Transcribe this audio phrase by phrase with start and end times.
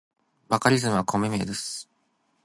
[0.49, 1.87] バカリズムはコンビ名です。